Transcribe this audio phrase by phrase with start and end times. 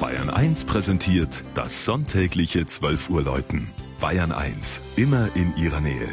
[0.00, 3.66] Bayern 1 präsentiert das sonntägliche 12 Uhr Läuten.
[3.98, 6.08] Bayern 1, immer in ihrer Nähe.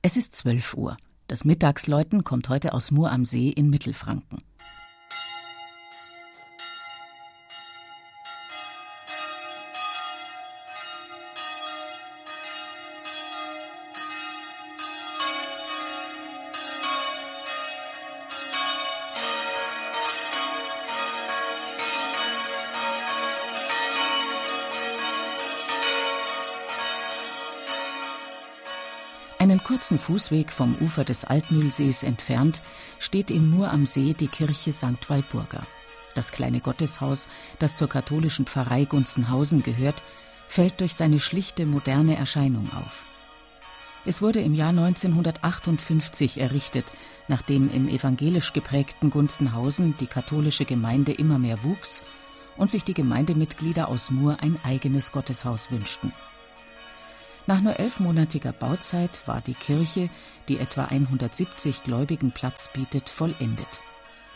[0.00, 0.96] Es ist 12 Uhr.
[1.28, 4.42] Das Mittagsläuten kommt heute aus Mur am See in Mittelfranken.
[29.42, 32.62] Einen kurzen Fußweg vom Ufer des Altmühlsees entfernt
[33.00, 35.08] steht in Mur am See die Kirche St.
[35.08, 35.66] Walburga.
[36.14, 37.28] Das kleine Gotteshaus,
[37.58, 40.04] das zur katholischen Pfarrei Gunzenhausen gehört,
[40.46, 43.02] fällt durch seine schlichte moderne Erscheinung auf.
[44.04, 46.92] Es wurde im Jahr 1958 errichtet,
[47.26, 52.04] nachdem im evangelisch geprägten Gunzenhausen die katholische Gemeinde immer mehr wuchs
[52.56, 56.12] und sich die Gemeindemitglieder aus Mur ein eigenes Gotteshaus wünschten.
[57.46, 60.08] Nach nur elfmonatiger Bauzeit war die Kirche,
[60.48, 63.80] die etwa 170 Gläubigen Platz bietet, vollendet.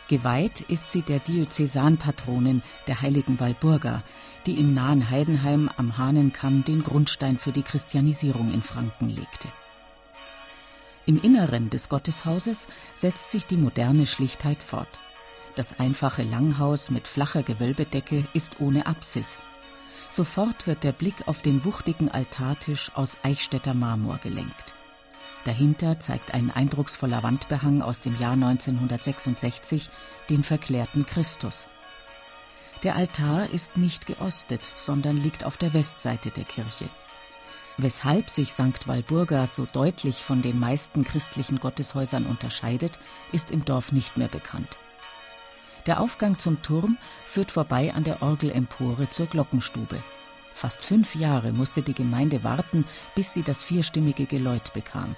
[0.08, 4.02] Geweiht ist sie der Diözesanpatronin der heiligen Walburga,
[4.46, 9.48] die im nahen Heidenheim am Hahnenkamm den Grundstein für die Christianisierung in Franken legte.
[11.06, 15.00] Im Inneren des Gotteshauses setzt sich die moderne Schlichtheit fort.
[15.54, 19.38] Das einfache Langhaus mit flacher Gewölbedecke ist ohne Apsis,
[20.16, 24.74] Sofort wird der Blick auf den wuchtigen Altartisch aus Eichstätter Marmor gelenkt.
[25.44, 29.90] Dahinter zeigt ein eindrucksvoller Wandbehang aus dem Jahr 1966
[30.30, 31.68] den verklärten Christus.
[32.82, 36.88] Der Altar ist nicht geostet, sondern liegt auf der Westseite der Kirche.
[37.76, 38.88] Weshalb sich St.
[38.88, 42.98] Walburga so deutlich von den meisten christlichen Gotteshäusern unterscheidet,
[43.32, 44.78] ist im Dorf nicht mehr bekannt.
[45.86, 50.02] Der Aufgang zum Turm führt vorbei an der Orgelempore zur Glockenstube.
[50.52, 55.14] Fast fünf Jahre musste die Gemeinde warten, bis sie das vierstimmige Geläut bekam.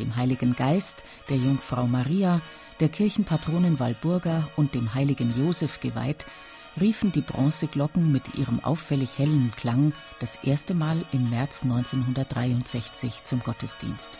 [0.00, 2.40] Dem Heiligen Geist, der Jungfrau Maria,
[2.80, 6.26] der Kirchenpatronin Walburga und dem heiligen Josef geweiht,
[6.80, 13.42] riefen die Bronzeglocken mit ihrem auffällig hellen Klang das erste Mal im März 1963 zum
[13.42, 14.18] Gottesdienst.